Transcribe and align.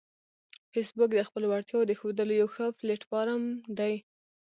فېسبوک 0.71 1.09
د 1.13 1.21
خپلو 1.29 1.45
وړتیاوو 1.49 1.87
د 1.89 1.91
ښودلو 1.99 2.33
یو 2.41 2.47
ښه 2.55 2.65
پلیټ 2.79 3.01
فارم 3.09 3.41
دی 3.79 3.93